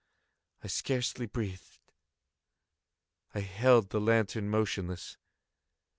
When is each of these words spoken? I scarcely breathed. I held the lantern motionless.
I 0.63 0.67
scarcely 0.67 1.27
breathed. 1.27 1.77
I 3.35 3.41
held 3.41 3.91
the 3.91 4.01
lantern 4.01 4.49
motionless. 4.49 5.15